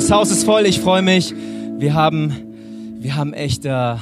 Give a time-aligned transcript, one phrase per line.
[0.00, 1.34] Das Haus ist voll, ich freue mich.
[1.78, 2.32] Wir haben,
[3.00, 3.96] wir haben echt, äh,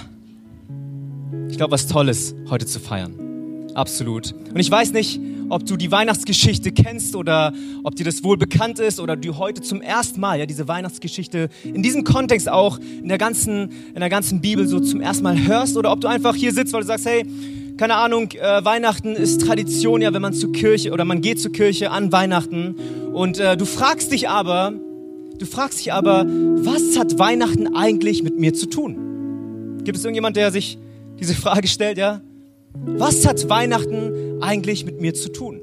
[1.50, 3.66] ich glaube, was Tolles heute zu feiern.
[3.74, 4.32] Absolut.
[4.32, 8.78] Und ich weiß nicht, ob du die Weihnachtsgeschichte kennst oder ob dir das wohl bekannt
[8.78, 13.08] ist oder du heute zum ersten Mal ja diese Weihnachtsgeschichte in diesem Kontext auch in
[13.08, 16.36] der ganzen in der ganzen Bibel so zum ersten Mal hörst oder ob du einfach
[16.36, 17.26] hier sitzt, weil du sagst, hey,
[17.76, 21.50] keine Ahnung, äh, Weihnachten ist Tradition ja, wenn man zur Kirche oder man geht zur
[21.50, 22.76] Kirche an Weihnachten
[23.12, 24.74] und äh, du fragst dich aber,
[25.38, 29.78] du fragst dich aber, was hat Weihnachten eigentlich mit mir zu tun?
[29.84, 30.78] Gibt es irgendjemand, der sich
[31.18, 32.20] diese Frage stellt, ja?
[32.84, 35.60] Was hat Weihnachten eigentlich mit mir zu tun?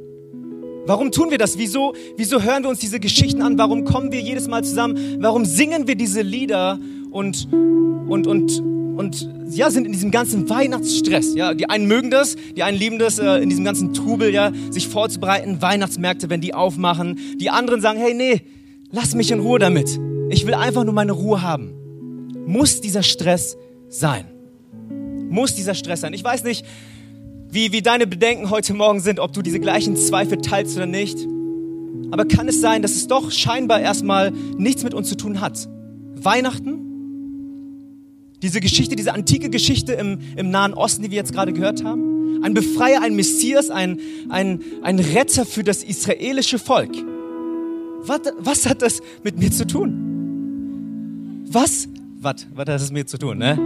[0.86, 1.58] Warum tun wir das?
[1.58, 3.58] Wieso, wieso hören wir uns diese Geschichten an?
[3.58, 5.18] Warum kommen wir jedes Mal zusammen?
[5.20, 6.80] Warum singen wir diese Lieder
[7.12, 11.34] und, und, und, und ja, sind in diesem ganzen Weihnachtsstress?
[11.34, 14.52] Ja, die einen mögen das, die einen lieben das, äh, in diesem ganzen Trubel, ja,
[14.70, 17.20] sich vorzubereiten, Weihnachtsmärkte, wenn die aufmachen.
[17.40, 18.42] Die anderen sagen, hey, nee,
[18.96, 20.00] lass mich in Ruhe damit.
[20.30, 21.74] Ich will einfach nur meine Ruhe haben.
[22.48, 23.58] Muss dieser Stress
[23.90, 24.26] sein?
[25.30, 26.14] Muss dieser Stress sein?
[26.14, 26.66] Ich weiß nicht,
[27.50, 31.18] wie, wie deine Bedenken heute Morgen sind, ob du diese gleichen Zweifel teilst oder nicht.
[32.12, 35.68] Aber kann es sein, dass es doch scheinbar erstmal nichts mit uns zu tun hat?
[36.16, 36.80] Weihnachten?
[38.42, 42.42] Diese Geschichte, diese antike Geschichte im, im Nahen Osten, die wir jetzt gerade gehört haben?
[42.44, 46.96] Ein Befreier, ein Messias, ein, ein, ein Retter für das israelische Volk.
[48.08, 51.46] Was, was hat das mit mir zu tun?
[51.52, 51.88] Was,
[52.20, 53.58] was, was hat das mit mir zu tun, ne?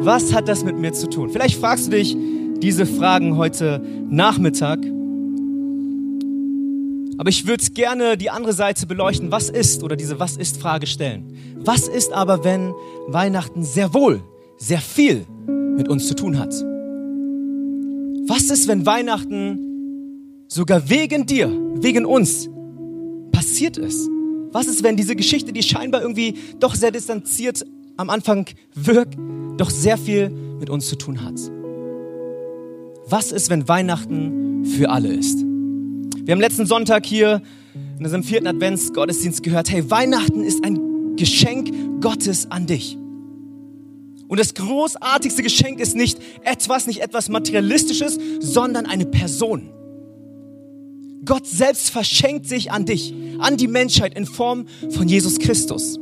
[0.00, 1.30] Was hat das mit mir zu tun?
[1.30, 2.16] Vielleicht fragst du dich,
[2.60, 4.80] diese Fragen heute Nachmittag.
[7.18, 9.30] Aber ich würde gerne die andere Seite beleuchten.
[9.30, 11.32] Was ist oder diese Was ist Frage stellen.
[11.56, 12.74] Was ist aber, wenn
[13.08, 14.22] Weihnachten sehr wohl,
[14.58, 16.52] sehr viel mit uns zu tun hat?
[18.28, 22.48] Was ist, wenn Weihnachten sogar wegen dir, wegen uns
[23.46, 24.10] passiert ist?
[24.50, 27.64] Was ist, wenn diese Geschichte, die scheinbar irgendwie doch sehr distanziert
[27.96, 29.16] am Anfang wirkt,
[29.56, 31.34] doch sehr viel mit uns zu tun hat?
[33.08, 35.38] Was ist, wenn Weihnachten für alle ist?
[35.38, 37.40] Wir haben letzten Sonntag hier
[37.98, 42.98] in unserem vierten Adventsgottesdienst gehört, hey, Weihnachten ist ein Geschenk Gottes an dich.
[44.26, 49.70] Und das großartigste Geschenk ist nicht etwas, nicht etwas Materialistisches, sondern eine Person.
[51.24, 55.98] Gott selbst verschenkt sich an dich, an die Menschheit in Form von Jesus Christus.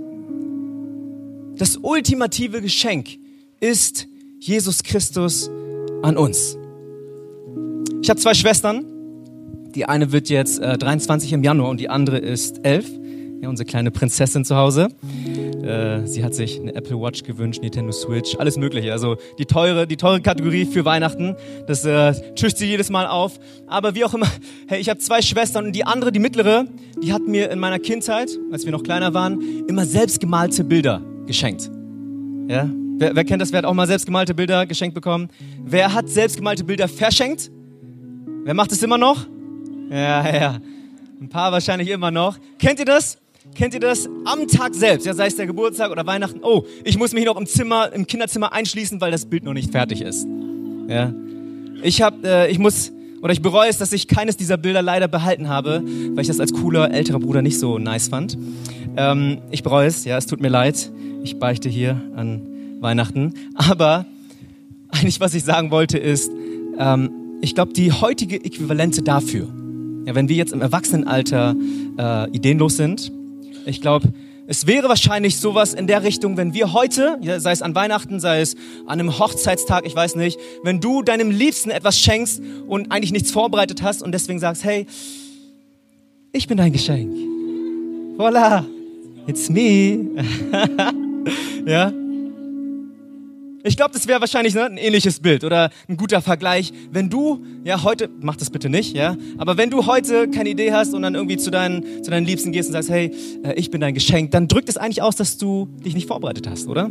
[1.57, 3.19] Das ultimative Geschenk
[3.61, 4.09] ist
[4.41, 5.49] Jesus Christus
[6.03, 6.57] an uns.
[8.03, 8.85] Ich habe zwei Schwestern.
[9.75, 12.87] Die eine wird jetzt äh, 23 im Januar und die andere ist 11.
[13.41, 14.89] Ja, unsere kleine Prinzessin zu Hause.
[15.65, 18.93] Äh, sie hat sich eine Apple Watch gewünscht, Nintendo Switch, alles Mögliche.
[18.93, 21.37] Also die teure, die teure Kategorie für Weihnachten.
[21.67, 23.39] Das äh, tischt sie jedes Mal auf.
[23.67, 24.27] Aber wie auch immer,
[24.69, 26.67] hey, ich habe zwei Schwestern und die andere, die mittlere,
[27.03, 31.71] die hat mir in meiner Kindheit, als wir noch kleiner waren, immer selbstgemalte Bilder geschenkt.
[32.49, 32.69] Ja?
[32.99, 33.51] Wer, wer kennt das?
[33.53, 35.29] Wer hat auch mal selbstgemalte Bilder geschenkt bekommen?
[35.65, 37.51] Wer hat selbstgemalte Bilder verschenkt?
[38.45, 39.27] Wer macht es immer noch?
[39.91, 40.59] Ja, ja.
[41.21, 42.39] Ein paar wahrscheinlich immer noch.
[42.59, 43.19] Kennt ihr das?
[43.53, 44.09] Kennt ihr das?
[44.25, 46.41] Am Tag selbst, ja, sei es der Geburtstag oder Weihnachten.
[46.43, 49.71] Oh, ich muss mich noch im Zimmer, im Kinderzimmer einschließen, weil das Bild noch nicht
[49.71, 50.27] fertig ist.
[50.89, 51.13] Ja.
[51.83, 52.91] Ich hab, äh, ich muss,
[53.23, 56.41] oder ich bereue es, dass ich keines dieser Bilder leider behalten habe, weil ich das
[56.41, 58.37] als cooler älterer Bruder nicht so nice fand.
[58.97, 60.91] Ähm, ich bereue es, ja, es tut mir leid.
[61.23, 62.41] Ich beichte hier an
[62.81, 63.35] Weihnachten.
[63.55, 64.07] Aber
[64.89, 66.31] eigentlich, was ich sagen wollte, ist,
[66.79, 69.49] ähm, ich glaube, die heutige Äquivalente dafür,
[70.07, 71.55] ja, wenn wir jetzt im Erwachsenenalter
[71.99, 73.13] äh, ideenlos sind,
[73.67, 74.13] ich glaube,
[74.47, 78.41] es wäre wahrscheinlich sowas in der Richtung, wenn wir heute, sei es an Weihnachten, sei
[78.43, 83.13] es an einem Hochzeitstag, ich weiß nicht, wenn du deinem Liebsten etwas schenkst und eigentlich
[83.13, 84.87] nichts vorbereitet hast und deswegen sagst, hey,
[86.33, 87.15] ich bin dein Geschenk.
[88.19, 88.67] Voila,
[89.27, 90.11] it's me.
[91.67, 91.91] ja,
[93.67, 96.71] ich glaube, das wäre wahrscheinlich ne, ein ähnliches Bild oder ein guter Vergleich.
[96.93, 100.73] Wenn du, ja, heute, mach das bitte nicht, ja, aber wenn du heute keine Idee
[100.73, 103.11] hast und dann irgendwie zu deinen, zu deinen Liebsten gehst und sagst, hey,
[103.43, 106.47] äh, ich bin dein Geschenk, dann drückt es eigentlich aus, dass du dich nicht vorbereitet
[106.47, 106.91] hast, oder?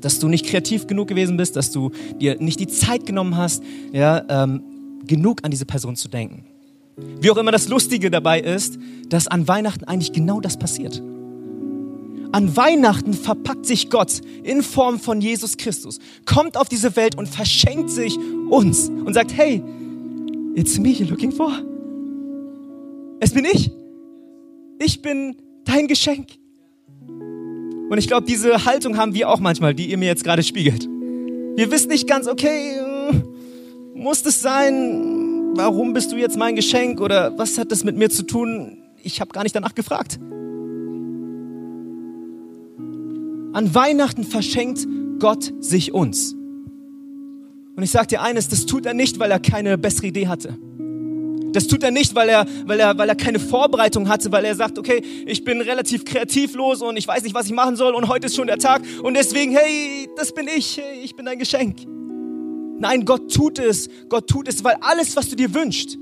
[0.00, 3.62] Dass du nicht kreativ genug gewesen bist, dass du dir nicht die Zeit genommen hast,
[3.92, 4.62] ja, ähm,
[5.06, 6.46] genug an diese Person zu denken.
[7.20, 8.76] Wie auch immer das Lustige dabei ist,
[9.08, 11.00] dass an Weihnachten eigentlich genau das passiert.
[12.30, 17.26] An Weihnachten verpackt sich Gott in Form von Jesus Christus, kommt auf diese Welt und
[17.26, 18.18] verschenkt sich
[18.50, 19.62] uns und sagt, hey,
[20.54, 21.52] it's me you're looking for.
[23.20, 23.70] Es bin ich.
[24.78, 26.28] Ich bin dein Geschenk.
[27.08, 30.86] Und ich glaube, diese Haltung haben wir auch manchmal, die ihr mir jetzt gerade spiegelt.
[30.86, 32.74] Wir wissen nicht ganz, okay,
[33.94, 35.54] muss das sein?
[35.54, 37.00] Warum bist du jetzt mein Geschenk?
[37.00, 38.82] Oder was hat das mit mir zu tun?
[39.02, 40.20] Ich habe gar nicht danach gefragt.
[43.58, 44.86] An Weihnachten verschenkt
[45.18, 46.32] Gott sich uns.
[46.32, 50.56] Und ich sage dir eines, das tut er nicht, weil er keine bessere Idee hatte.
[51.52, 54.54] Das tut er nicht, weil er, weil, er, weil er keine Vorbereitung hatte, weil er
[54.54, 58.06] sagt, okay, ich bin relativ kreativlos und ich weiß nicht, was ich machen soll und
[58.06, 61.40] heute ist schon der Tag und deswegen, hey, das bin ich, hey, ich bin dein
[61.40, 61.78] Geschenk.
[62.78, 65.98] Nein, Gott tut es, Gott tut es, weil alles, was du dir wünschst,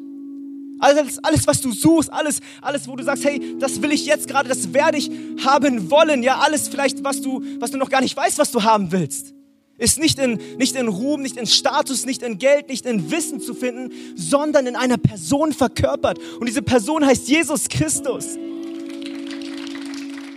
[0.79, 4.29] alles, alles, was du suchst, alles, alles, wo du sagst, hey, das will ich jetzt
[4.29, 5.11] gerade, das werde ich
[5.45, 8.63] haben wollen, ja, alles vielleicht, was du, was du noch gar nicht weißt, was du
[8.63, 9.35] haben willst,
[9.79, 13.41] ist nicht in, nicht in Ruhm, nicht in Status, nicht in Geld, nicht in Wissen
[13.41, 16.19] zu finden, sondern in einer Person verkörpert.
[16.41, 18.39] Und diese Person heißt Jesus Christus.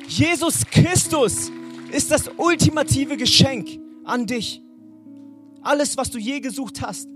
[0.08, 1.52] Jesus Christus
[1.92, 4.62] ist das ultimative Geschenk an dich.
[5.62, 7.08] Alles, was du je gesucht hast,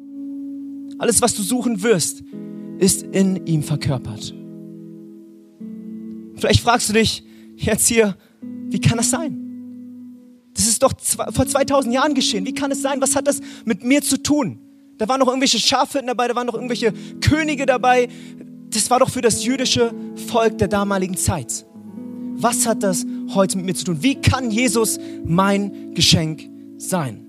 [1.00, 2.24] alles, was du suchen wirst,
[2.84, 4.34] ist in ihm verkörpert.
[6.36, 7.24] Vielleicht fragst du dich
[7.56, 9.40] jetzt hier, wie kann das sein?
[10.54, 10.94] Das ist doch
[11.32, 12.46] vor 2000 Jahren geschehen.
[12.46, 13.00] Wie kann es sein?
[13.00, 14.60] Was hat das mit mir zu tun?
[14.98, 18.10] Da waren noch irgendwelche Schafhirten dabei, da waren noch irgendwelche Könige dabei.
[18.70, 19.94] Das war doch für das jüdische
[20.28, 21.66] Volk der damaligen Zeit.
[22.36, 23.98] Was hat das heute mit mir zu tun?
[24.02, 27.23] Wie kann Jesus mein Geschenk sein?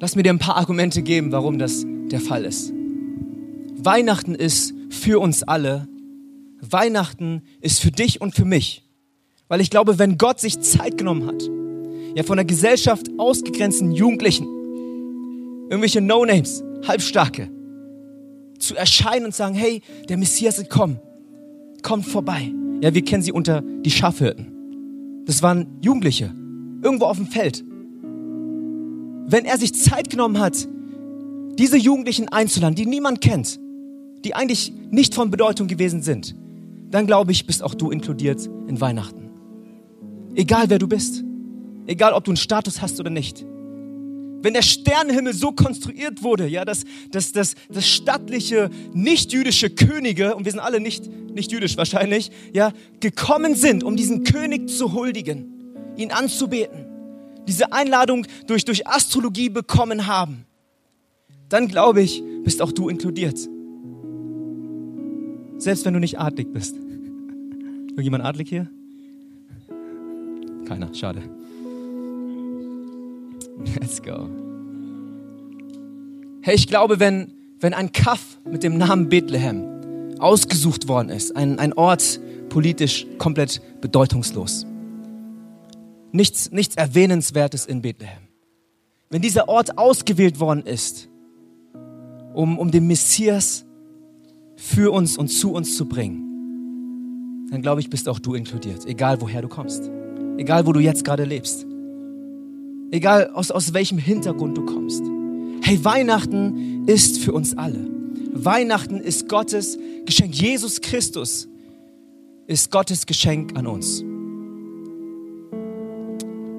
[0.00, 2.72] Lass mir dir ein paar Argumente geben, warum das der Fall ist.
[3.76, 5.88] Weihnachten ist für uns alle.
[6.60, 8.84] Weihnachten ist für dich und für mich.
[9.48, 11.42] Weil ich glaube, wenn Gott sich Zeit genommen hat,
[12.14, 14.46] ja von der Gesellschaft ausgegrenzten Jugendlichen,
[15.70, 17.50] irgendwelche No-Names, Halbstarke,
[18.58, 21.00] zu erscheinen und sagen, hey, der Messias ist gekommen,
[21.82, 22.52] kommt vorbei.
[22.80, 25.24] Ja, wir kennen sie unter die Schafhirten.
[25.26, 26.34] Das waren Jugendliche,
[26.82, 27.64] irgendwo auf dem Feld,
[29.30, 30.66] wenn er sich Zeit genommen hat,
[31.58, 33.60] diese Jugendlichen einzuladen, die niemand kennt,
[34.24, 36.34] die eigentlich nicht von Bedeutung gewesen sind,
[36.90, 39.28] dann glaube ich, bist auch du inkludiert in Weihnachten.
[40.34, 41.22] Egal wer du bist,
[41.86, 43.44] egal ob du einen Status hast oder nicht.
[44.40, 50.44] Wenn der Sternenhimmel so konstruiert wurde, ja, dass, dass, dass, dass stattliche, nicht-jüdische Könige, und
[50.44, 55.52] wir sind alle nicht, nicht jüdisch wahrscheinlich, ja, gekommen sind, um diesen König zu huldigen,
[55.96, 56.86] ihn anzubeten,
[57.48, 60.44] diese Einladung durch, durch Astrologie bekommen haben,
[61.48, 63.38] dann glaube ich, bist auch du inkludiert.
[65.56, 66.76] Selbst wenn du nicht adlig bist.
[67.88, 68.68] Irgendjemand adlig hier?
[70.66, 71.22] Keiner, schade.
[73.80, 74.28] Let's go.
[76.42, 79.64] Hey, ich glaube, wenn, wenn ein Kaff mit dem Namen Bethlehem
[80.18, 84.66] ausgesucht worden ist, ein, ein Ort politisch komplett bedeutungslos,
[86.12, 88.28] nichts, nichts Erwähnenswertes in Bethlehem.
[89.10, 91.08] Wenn dieser Ort ausgewählt worden ist,
[92.34, 93.64] um, um den Messias
[94.56, 99.20] für uns und zu uns zu bringen, dann glaube ich, bist auch du inkludiert, egal
[99.20, 99.90] woher du kommst,
[100.36, 101.66] egal wo du jetzt gerade lebst,
[102.90, 105.02] egal aus, aus welchem Hintergrund du kommst.
[105.62, 107.88] Hey, Weihnachten ist für uns alle.
[108.32, 110.34] Weihnachten ist Gottes Geschenk.
[110.34, 111.48] Jesus Christus
[112.46, 114.04] ist Gottes Geschenk an uns.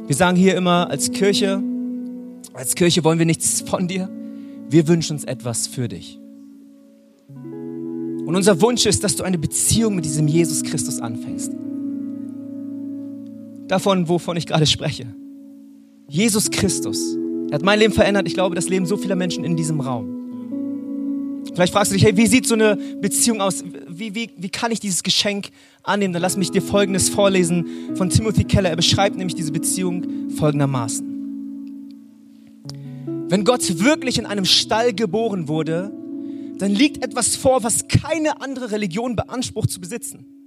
[0.09, 1.61] Wir sagen hier immer als Kirche,
[2.55, 4.09] als Kirche wollen wir nichts von dir,
[4.67, 6.19] wir wünschen uns etwas für dich.
[7.27, 11.51] Und unser Wunsch ist, dass du eine Beziehung mit diesem Jesus Christus anfängst.
[13.67, 15.05] Davon, wovon ich gerade spreche.
[16.07, 17.15] Jesus Christus.
[17.51, 18.27] Er hat mein Leben verändert.
[18.27, 20.18] Ich glaube, das Leben so vieler Menschen in diesem Raum.
[21.53, 23.63] Vielleicht fragst du dich, hey, wie sieht so eine Beziehung aus?
[23.87, 25.49] Wie, wie, wie kann ich dieses Geschenk
[25.83, 26.13] annehmen?
[26.13, 28.69] Dann lass mich dir Folgendes vorlesen von Timothy Keller.
[28.69, 31.07] Er beschreibt nämlich diese Beziehung folgendermaßen.
[33.29, 35.91] Wenn Gott wirklich in einem Stall geboren wurde,
[36.57, 40.38] dann liegt etwas vor, was keine andere Religion beansprucht zu besitzen.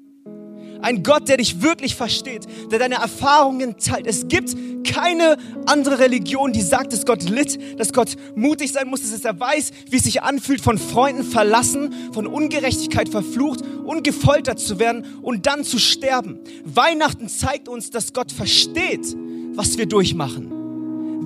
[0.83, 4.07] Ein Gott, der dich wirklich versteht, der deine Erfahrungen teilt.
[4.07, 5.37] Es gibt keine
[5.67, 9.71] andere Religion, die sagt, dass Gott litt, dass Gott mutig sein muss, dass er weiß,
[9.89, 15.47] wie es sich anfühlt, von Freunden verlassen, von Ungerechtigkeit verflucht und gefoltert zu werden und
[15.47, 16.41] dann zu sterben.
[16.65, 19.17] Weihnachten zeigt uns, dass Gott versteht,
[19.55, 20.51] was wir durchmachen.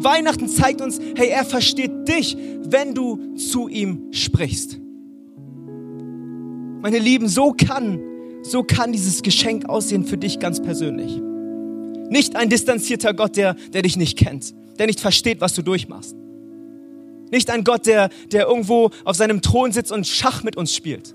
[0.03, 2.37] Weihnachten zeigt uns, hey, er versteht dich,
[2.69, 4.79] wenn du zu ihm sprichst.
[6.83, 7.99] Meine Lieben, so kann
[8.51, 11.21] so kann dieses Geschenk aussehen für dich ganz persönlich.
[12.09, 16.15] Nicht ein distanzierter Gott, der, der dich nicht kennt, der nicht versteht, was du durchmachst.
[17.31, 21.15] Nicht ein Gott, der, der irgendwo auf seinem Thron sitzt und Schach mit uns spielt.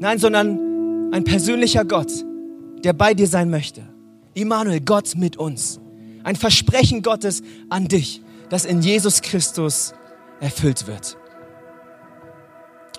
[0.00, 2.10] Nein, sondern ein persönlicher Gott,
[2.82, 3.82] der bei dir sein möchte.
[4.34, 5.80] Immanuel, Gott mit uns.
[6.24, 9.94] Ein Versprechen Gottes an dich, das in Jesus Christus
[10.40, 11.16] erfüllt wird.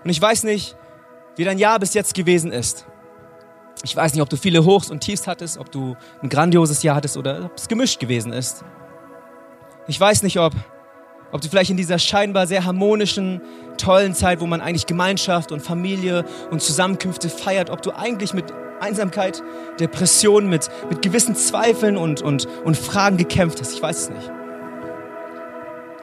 [0.04, 0.76] Und ich weiß nicht,
[1.36, 2.86] wie dein Jahr bis jetzt gewesen ist.
[3.84, 6.96] Ich weiß nicht, ob du viele Hochs und Tiefs hattest, ob du ein grandioses Jahr
[6.96, 8.64] hattest oder ob es gemischt gewesen ist.
[9.88, 10.54] Ich weiß nicht, ob,
[11.32, 13.42] ob du vielleicht in dieser scheinbar sehr harmonischen,
[13.78, 18.46] tollen Zeit, wo man eigentlich Gemeinschaft und Familie und Zusammenkünfte feiert, ob du eigentlich mit
[18.80, 19.42] Einsamkeit,
[19.80, 23.74] Depression, mit, mit gewissen Zweifeln und, und, und Fragen gekämpft hast.
[23.74, 24.32] Ich weiß es nicht.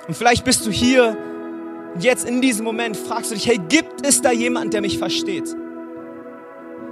[0.08, 1.16] Und vielleicht bist du hier
[1.98, 5.54] jetzt in diesem Moment fragst du dich, hey, gibt es da jemanden, der mich versteht?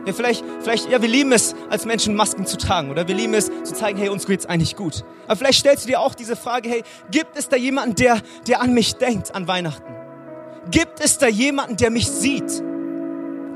[0.06, 3.34] Ja, vielleicht, vielleicht, ja, wir lieben es, als Menschen Masken zu tragen oder wir lieben
[3.34, 5.04] es, zu zeigen, hey, uns geht's eigentlich gut.
[5.26, 8.60] Aber vielleicht stellst du dir auch diese Frage, hey, gibt es da jemanden, der, der
[8.60, 9.92] an mich denkt an Weihnachten?
[10.70, 12.62] Gibt es da jemanden, der mich sieht?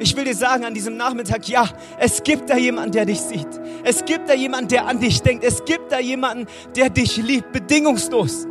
[0.01, 1.69] Ich will dir sagen an diesem Nachmittag, ja,
[1.99, 3.49] es gibt da jemanden, der dich sieht.
[3.85, 5.45] Es gibt da jemanden, der an dich denkt.
[5.45, 8.47] Es gibt da jemanden, der dich liebt, bedingungslos.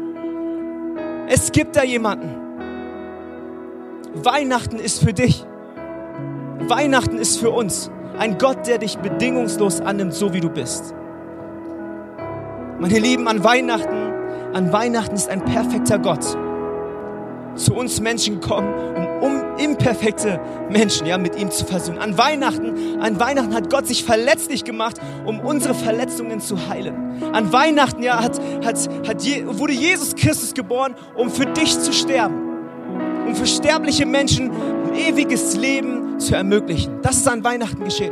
[1.27, 2.38] Es gibt da jemanden.
[4.13, 5.45] Weihnachten ist für dich.
[6.67, 7.91] Weihnachten ist für uns.
[8.17, 10.93] Ein Gott, der dich bedingungslos annimmt, so wie du bist.
[12.79, 14.13] Meine Lieben, an Weihnachten,
[14.53, 16.25] an Weihnachten ist ein perfekter Gott
[17.55, 20.39] zu uns Menschen gekommen, um, um imperfekte
[20.69, 21.99] Menschen ja, mit ihm zu versöhnen.
[21.99, 27.21] An Weihnachten, an Weihnachten hat Gott sich verletzlich gemacht, um unsere Verletzungen zu heilen.
[27.33, 29.23] An Weihnachten ja, hat, hat, hat
[29.59, 32.48] wurde Jesus Christus geboren, um für dich zu sterben.
[33.29, 36.99] Um für sterbliche Menschen ein ewiges Leben zu ermöglichen.
[37.03, 38.11] Das ist an Weihnachten geschehen.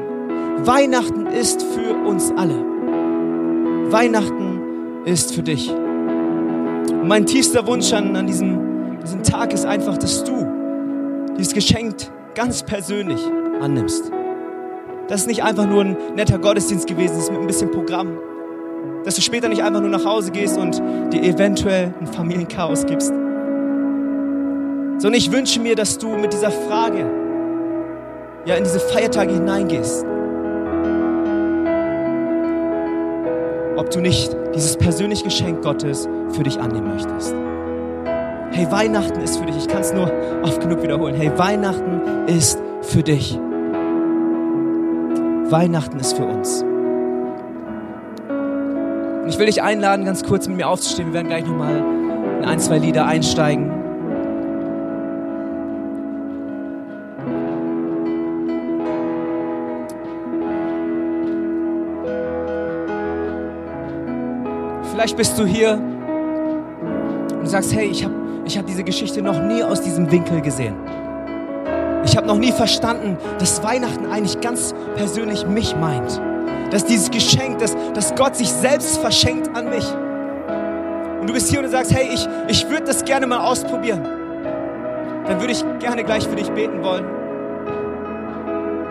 [0.64, 2.54] Weihnachten ist für uns alle.
[3.92, 4.62] Weihnachten
[5.06, 5.72] ist für dich.
[5.72, 10.46] Und mein tiefster Wunsch an, an diesem diesen Tag ist einfach, dass du
[11.36, 11.96] dieses Geschenk
[12.36, 13.22] ganz persönlich
[13.60, 14.12] annimmst.
[15.08, 18.20] Dass es nicht einfach nur ein netter Gottesdienst gewesen ist mit ein bisschen Programm.
[19.04, 20.80] Dass du später nicht einfach nur nach Hause gehst und
[21.12, 23.12] dir eventuell ein Familienchaos gibst.
[24.98, 27.06] Sondern ich wünsche mir, dass du mit dieser Frage
[28.46, 30.06] ja in diese Feiertage hineingehst.
[33.76, 37.36] Ob du nicht dieses persönliche Geschenk Gottes für dich annehmen möchtest.
[38.52, 39.56] Hey, Weihnachten ist für dich.
[39.58, 40.12] Ich kann es nur
[40.44, 41.14] oft genug wiederholen.
[41.14, 43.38] Hey, Weihnachten ist für dich.
[45.50, 46.64] Weihnachten ist für uns.
[49.28, 51.10] Und ich will dich einladen, ganz kurz mit mir aufzustehen.
[51.10, 51.84] Wir werden gleich nochmal
[52.40, 53.77] in ein, zwei Lieder einsteigen.
[64.98, 65.74] Vielleicht bist du hier
[67.40, 70.74] und sagst, hey, ich habe ich habe diese Geschichte noch nie aus diesem Winkel gesehen.
[72.04, 76.20] Ich habe noch nie verstanden, dass Weihnachten eigentlich ganz persönlich mich meint.
[76.72, 79.86] Dass dieses Geschenk, dass, dass Gott sich selbst verschenkt an mich.
[81.22, 84.02] Und du bist hier und du sagst, hey, ich, ich würde das gerne mal ausprobieren.
[85.28, 87.06] Dann würde ich gerne gleich für dich beten wollen.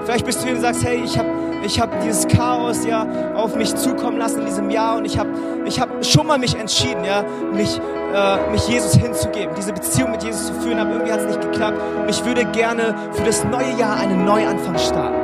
[0.07, 1.29] Vielleicht bist du hier und sagst, hey, ich habe
[1.65, 5.31] ich hab dieses Chaos ja auf mich zukommen lassen in diesem Jahr und ich habe
[5.65, 7.81] ich hab schon mal mich entschieden, ja, mich,
[8.15, 11.41] äh, mich Jesus hinzugeben, diese Beziehung mit Jesus zu führen, aber irgendwie hat es nicht
[11.41, 15.17] geklappt und ich würde gerne für das neue Jahr einen Neuanfang starten.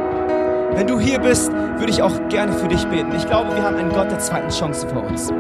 [0.75, 3.13] Wenn du hier bist, würde ich auch gerne für dich beten.
[3.17, 5.31] Ich glaube, wir haben einen Gott der zweiten Chance vor uns.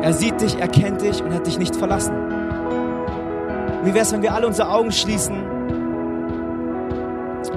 [0.00, 2.14] Er sieht dich, er kennt dich und hat dich nicht verlassen.
[3.84, 5.49] Wie wäre es, wenn wir alle unsere Augen schließen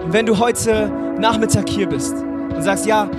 [0.03, 3.09] und wenn du heute Nachmittag hier bist und sagst, ja,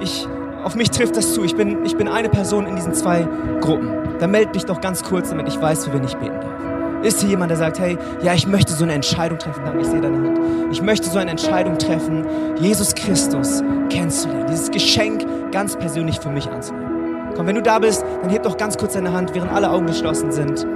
[0.00, 0.28] ich,
[0.64, 3.26] auf mich trifft das zu, ich bin, ich bin eine Person in diesen zwei
[3.60, 7.04] Gruppen, dann melde dich doch ganz kurz, damit ich weiß, für wen ich beten darf.
[7.04, 9.86] Ist hier jemand, der sagt, hey, ja, ich möchte so eine Entscheidung treffen, danke, ich
[9.86, 10.40] sehe deine Hand.
[10.72, 12.26] Ich möchte so eine Entscheidung treffen,
[12.58, 17.32] Jesus Christus kennenzulernen, dieses Geschenk ganz persönlich für mich anzunehmen.
[17.36, 19.86] Komm, wenn du da bist, dann heb doch ganz kurz deine Hand, während alle Augen
[19.86, 20.66] geschlossen sind.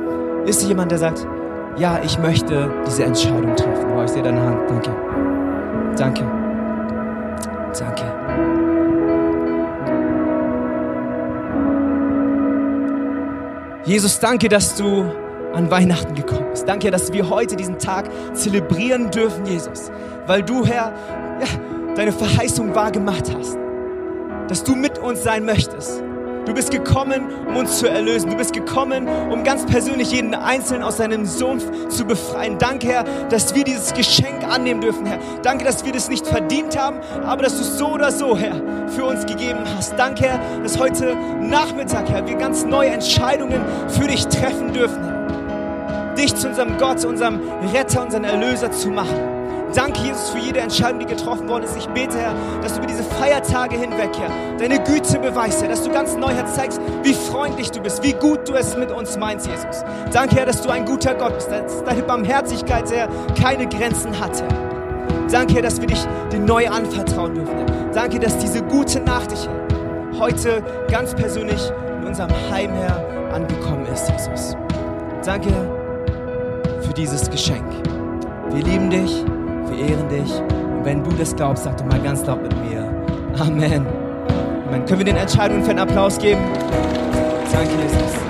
[0.46, 1.26] Ist hier jemand, der sagt,
[1.76, 3.92] ja, ich möchte diese Entscheidung treffen?
[3.96, 4.90] Oh, ich sehe deine Hand, danke.
[5.96, 6.24] Danke.
[7.78, 8.04] Danke.
[13.84, 15.04] Jesus, danke, dass du
[15.52, 16.68] an Weihnachten gekommen bist.
[16.68, 19.90] Danke, dass wir heute diesen Tag zelebrieren dürfen, Jesus,
[20.26, 20.92] weil du, Herr,
[21.40, 23.58] ja, deine Verheißung wahrgemacht hast,
[24.48, 26.02] dass du mit uns sein möchtest
[26.46, 28.30] Du bist gekommen, um uns zu erlösen.
[28.30, 32.58] Du bist gekommen, um ganz persönlich jeden Einzelnen aus seinem Sumpf zu befreien.
[32.58, 35.18] Danke, Herr, dass wir dieses Geschenk annehmen dürfen, Herr.
[35.42, 38.60] Danke, dass wir das nicht verdient haben, aber dass du es so oder so, Herr,
[38.88, 39.98] für uns gegeben hast.
[39.98, 45.02] Danke, Herr, dass heute Nachmittag, Herr, wir ganz neue Entscheidungen für dich treffen dürfen.
[46.16, 47.40] Dich zu unserem Gott, zu unserem
[47.72, 49.29] Retter, unseren Erlöser zu machen.
[49.74, 51.76] Danke, Jesus, für jede Entscheidung, die getroffen worden ist.
[51.76, 55.84] Ich bete, Herr, dass du über diese Feiertage hinweg, Herr, deine Güte beweist, Herr, dass
[55.84, 59.16] du ganz neu, Herr, zeigst, wie freundlich du bist, wie gut du es mit uns
[59.16, 59.84] meinst, Jesus.
[60.12, 63.08] Danke, Herr, dass du ein guter Gott bist, dass deine Barmherzigkeit, Herr,
[63.40, 65.28] keine Grenzen hat, Herr.
[65.30, 67.56] Danke, Herr, dass wir dich dir neu anvertrauen dürfen.
[67.56, 67.92] Herr.
[67.92, 71.60] Danke, dass diese gute Nachricht Herr, heute ganz persönlich
[72.00, 74.56] in unserem Heim, Herr, angekommen ist, Jesus.
[75.24, 77.64] Danke, Herr, für dieses Geschenk.
[78.50, 79.24] Wir lieben dich,
[79.70, 80.30] wir ehren dich.
[80.40, 82.80] Und wenn du das glaubst, sag doch mal ganz laut mit mir.
[83.38, 83.86] Amen.
[84.68, 84.84] Amen.
[84.86, 86.40] Können wir den Entscheidungen für einen Applaus geben?
[87.52, 88.29] Danke, Jesus.